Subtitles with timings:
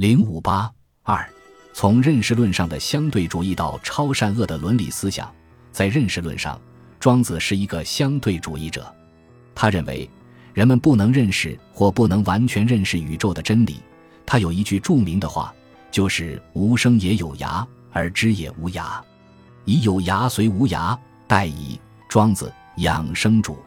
[0.00, 0.72] 零五八
[1.02, 1.28] 二，
[1.74, 5.30] 从认识论上的相对主义到超善恶的伦理思想，
[5.72, 6.58] 在认识论上，
[6.98, 8.90] 庄子是一个相对主义者。
[9.54, 10.08] 他认为，
[10.54, 13.82] 人们不能认识或不能完全认识宇宙的真理。
[14.24, 15.54] 他有一句著名的话，
[15.90, 17.62] 就是“无声也有涯，
[17.92, 18.98] 而知也无涯。
[19.66, 20.98] 以有涯随无涯，
[21.28, 21.78] 殆矣。”
[22.08, 23.58] 庄子养生主，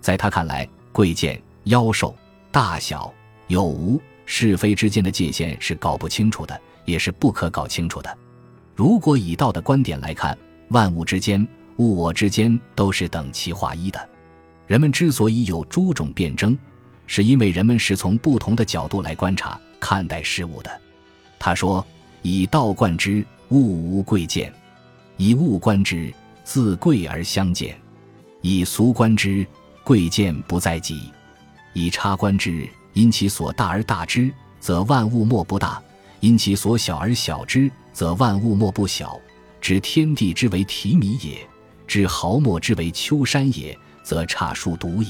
[0.00, 2.16] 在他看来，贵贱、妖兽、
[2.50, 3.12] 大小、
[3.48, 4.00] 有无。
[4.26, 8.18] 是非之间的界限是搞不清楚的，也是不可搞清楚的。
[8.74, 10.36] 如果以道的观点来看，
[10.68, 14.08] 万物之间、物我之间都是等齐划一的。
[14.66, 16.58] 人们之所以有诸种辩争，
[17.06, 20.80] 是因为人们是从不同的角度来观察、看待事物的。
[21.38, 21.86] 他说
[22.20, 23.58] ：“以道观之，物
[23.98, 24.50] 无贵贱；
[25.16, 27.74] 以物观之，自贵而相减；
[28.40, 29.46] 以俗观之，
[29.84, 31.12] 贵贱不在己；
[31.72, 35.82] 以差观之。”因其所大而大之，则万物莫不大；
[36.20, 39.20] 因其所小而小之，则万物莫不小。
[39.60, 41.46] 知天地之为提米也，
[41.86, 45.08] 知毫末之为丘山也，则差殊独矣。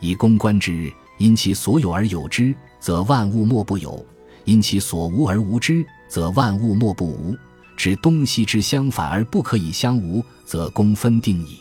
[0.00, 4.04] 以公观之，因其所有而有之，则万物莫不有；
[4.44, 7.34] 因其所无而无之，则万物莫不无。
[7.74, 11.58] 知东西之相反而不可以相无，则公分定矣。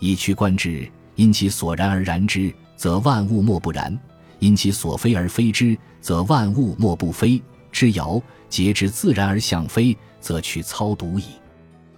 [0.00, 3.96] 以屈观之，因其所然而然之，则万物莫不然。
[4.42, 7.40] 因其所非而非之，则万物莫不非。
[7.70, 11.26] 之爻节之自然而向非，则取操独矣。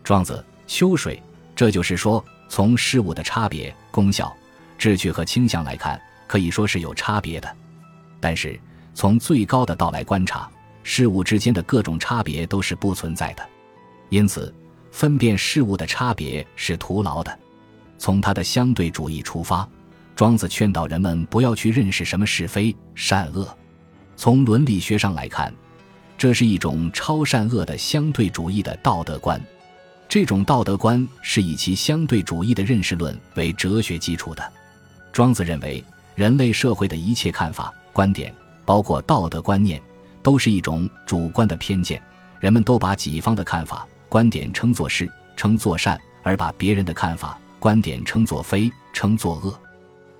[0.05, 1.21] 庄子修水，
[1.57, 4.31] 这就是说，从事物的差别、功效、
[4.77, 7.57] 志趣和倾向来看，可以说是有差别的。
[8.21, 8.61] 但是
[8.93, 10.47] 从最高的道来观察，
[10.83, 13.43] 事物之间的各种差别都是不存在的。
[14.11, 14.55] 因此，
[14.93, 17.39] 分辨事物的差别是徒劳的。
[17.97, 19.67] 从他的相对主义出发。
[20.17, 23.47] 庄子劝导人们不要去认识什么是非善恶。
[24.17, 25.53] 从伦理学上来看，
[26.17, 29.41] 这是一种超善恶的相对主义的道德观。
[30.09, 34.53] 这种道德观是以其相对主义的认识论为哲学基础的。
[35.13, 35.83] 庄子认为，
[36.15, 38.33] 人类社会的一切看法、观点，
[38.65, 39.83] 包括道德观念，
[40.23, 42.01] 都是一种主观的偏见。
[42.39, 49.59] 人们都把己方的看法、观点称作是，称作善，而把别人的看法、观点称作非，称作恶。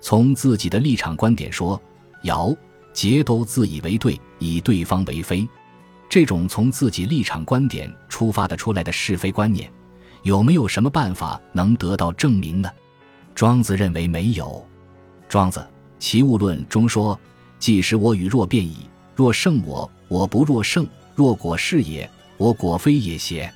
[0.05, 1.81] 从自己的立场观点说，
[2.25, 2.55] 尧
[2.93, 5.49] 桀都自以为对，以对方为非，
[6.11, 9.73] 这种从自己立场观点出发的出来的是非观念，
[10.23, 12.71] 有没有什么办法能得到证明呢？
[13.35, 14.63] 庄子认为没有。
[15.27, 15.61] 庄子
[15.99, 17.19] 《齐物论》中说
[17.59, 18.77] ：“既使我与若变矣，
[19.17, 23.51] 若胜我，我不若胜；若果是也，我果非也邪？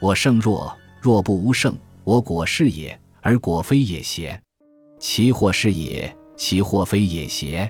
[0.00, 4.40] 我胜若，若不无胜，我果是也，而果非也邪？”
[5.02, 7.68] 其或是也，其或非也邪；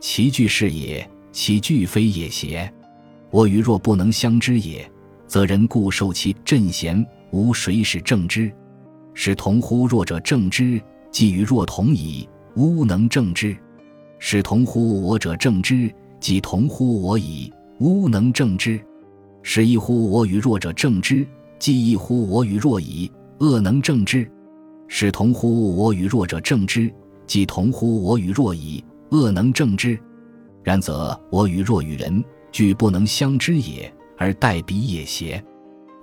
[0.00, 2.72] 其具是也，其具非也邪。
[3.30, 4.90] 我与若不能相知也，
[5.26, 8.50] 则人固受其正贤，无谁使正之。
[9.12, 13.54] 使同乎弱者正之，即与若同矣，吾能正之；
[14.18, 18.80] 使同乎我者正之，即同乎我矣，吾能正之；
[19.42, 21.26] 使异乎我与弱者正之，
[21.58, 24.26] 即异乎我与弱矣，恶能正之。
[24.94, 26.92] 使同乎我与弱者正之，
[27.26, 29.98] 即同乎我与弱矣，恶能正之。
[30.62, 32.22] 然则我与弱与人，
[32.52, 35.42] 俱不能相知也，而待彼也邪？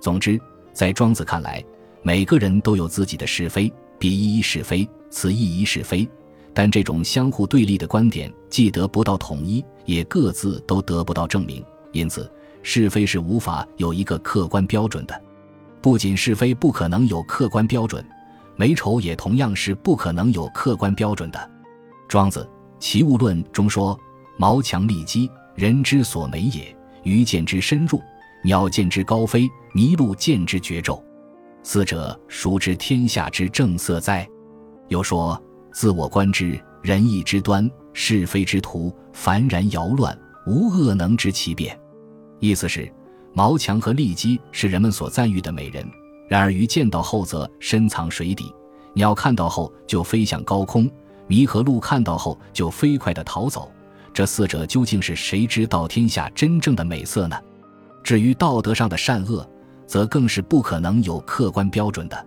[0.00, 0.40] 总之，
[0.72, 1.64] 在庄子看来，
[2.02, 6.06] 每个人都有自己的是非，彼一一是非，此一一是非。
[6.52, 11.64] 但这种相互对立的观点，既得不到统一，也各自都得不到证明。
[11.92, 12.28] 因此，
[12.64, 15.22] 是非是无法有一个客观标准的。
[15.80, 18.04] 不仅是非不可能有客观标准。
[18.60, 21.50] 美丑也同样是不可能有客观标准的。
[22.06, 22.46] 庄子
[22.78, 23.98] 《齐物论》中说
[24.36, 27.98] ：“毛强利基，人之所美也；鱼见之深入，
[28.44, 31.02] 鸟见之高飞，麋鹿见之绝骤。
[31.62, 34.28] 四者，孰知天下之正色哉？”
[34.88, 40.14] 又说：“自我观之，仁义之端，是非之途，凡然摇乱，
[40.46, 41.80] 无恶能知其变。”
[42.40, 42.92] 意思是，
[43.32, 45.90] 毛强和利基是人们所赞誉的美人。
[46.30, 48.54] 然而鱼见到后则深藏水底，
[48.94, 50.88] 鸟看到后就飞向高空，
[51.26, 53.68] 麋和鹿看到后就飞快地逃走。
[54.14, 57.36] 这四者究竟是谁知道天下真正的美色呢？
[58.04, 59.44] 至于道德上的善恶，
[59.88, 62.26] 则更是不可能有客观标准的。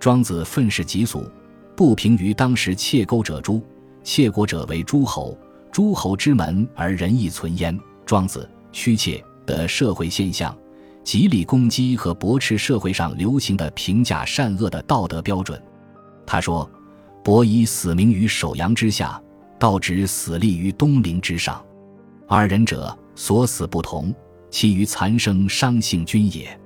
[0.00, 1.30] 庄子愤世嫉俗，
[1.76, 3.62] 不平于当时窃钩者诛，
[4.02, 5.36] 窃国者为诸侯，
[5.70, 7.78] 诸侯之门而仁义存焉。
[8.06, 10.56] 庄子虚窃的社会现象。
[11.04, 15.62] 极力攻击和驳斥社会上流行的评价善恶的道德标准。
[16.26, 16.68] 他说
[17.22, 19.22] ：“伯夷死明于首阳之下，
[19.58, 21.62] 道之死立于东陵之上。
[22.26, 24.12] 二人者，所死不同，
[24.50, 26.58] 其余残生伤性君也。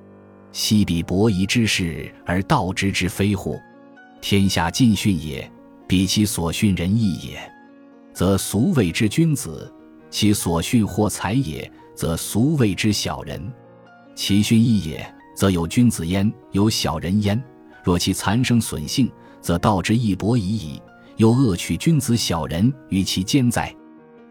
[0.53, 3.59] 昔彼伯夷之事而道之之非乎？
[4.21, 5.49] 天下尽训也，
[5.85, 7.39] 彼其所训仁义也，
[8.13, 9.71] 则俗谓之君子；
[10.09, 13.41] 其所训或才也，则俗谓之小人。
[14.19, 17.41] 其训义也，则有君子焉，有小人焉。
[17.81, 20.81] 若其残生损性，则道之义薄矣矣。
[21.15, 23.73] 又恶取君子小人与其间哉？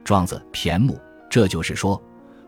[0.05, 1.01] 庄子骈目。
[1.31, 2.01] 这就是说，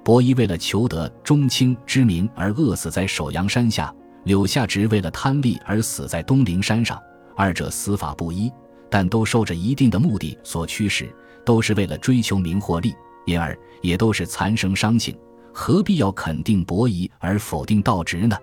[0.05, 3.91] 伯夷为了求得中卿之名而饿死在首阳山下，
[4.25, 7.01] 柳下直为了贪利而死在东陵山上。
[7.35, 8.53] 二者死法不一，
[8.91, 11.11] 但都受着一定的目的所驱使，
[11.47, 12.95] 都是为了追求名或利，
[13.25, 15.17] 因而也都是残生伤性。
[15.53, 18.37] 何必要肯定伯夷而否定道直呢？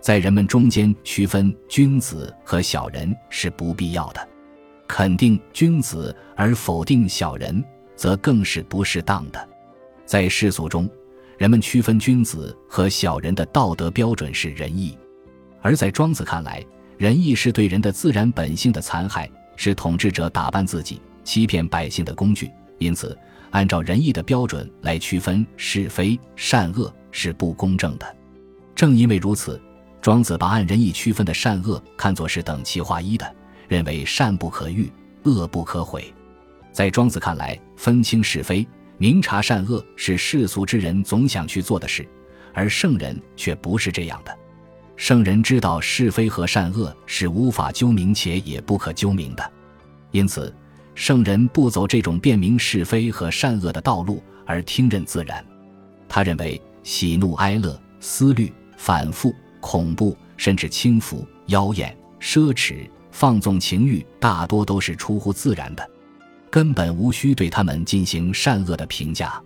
[0.00, 4.28] 在人们中间区分君子和小人是不必要的，
[4.88, 7.62] 肯定君子而否定小人，
[7.94, 9.48] 则更是不适当的。
[10.06, 10.88] 在世俗中，
[11.36, 14.96] 人们区分君子和小人的道德标准是仁义，
[15.60, 16.64] 而在庄子看来，
[16.96, 22.50] 仁义是对人的自然本性的残害，是统治者打扮自己、欺骗百姓的工具。
[22.78, 23.16] 因此，
[23.50, 28.16] 按照仁义的标准来区分是非善恶是不公正的。
[28.74, 29.60] 正因为如此，
[30.00, 33.34] 庄子把按仁义区分的善恶看作是等其划一的，
[33.68, 34.90] 认为善不可欲，
[35.24, 36.12] 恶不可毁。
[36.72, 38.66] 在庄子看来，分清是非、
[38.96, 42.08] 明察善恶是世俗之人总想去做的事，
[42.54, 44.38] 而圣人却不是这样的。
[44.96, 49.52] 圣人知道是非和善恶是无法究明且也不可究明的，
[50.10, 50.54] 因此，
[51.00, 55.42] 圣人不走这种辨明是非和善恶的道路，而听任自然。
[56.06, 65.90] 他认为喜怒哀乐、思虑、反复、恐怖，甚至轻浮、妖艳、奢侈、放纵情欲，大多都是出乎自然的，
[66.50, 69.42] 根本无需对他们进行善恶的评价。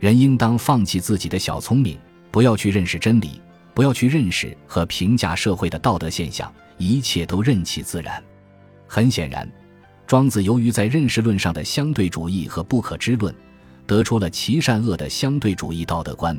[0.00, 1.96] 人应当放弃自己的小聪明，
[2.32, 3.40] 不要去认识真理。
[3.72, 8.20] 不要去认识和评价社会的道德现象，一切都任其自然。
[8.88, 9.48] 很显然，
[10.08, 13.32] 庄子由于在认识论上的相对主义和不可知论，
[13.86, 16.34] 得出了其善恶的相对主义道德观，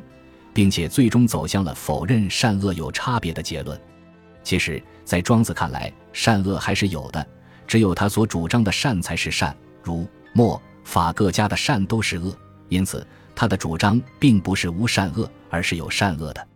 [0.51, 3.79] 并且最终走向了否认善恶有差别的结论。
[4.43, 7.23] 其实，在庄子看来，善恶还是有的，
[7.67, 12.35] 只有他所主张的善才是善，如墨、法各家的善都是恶。
[12.69, 13.05] 因此，
[13.35, 16.47] 他的主张并不是无善恶，而是有善恶的。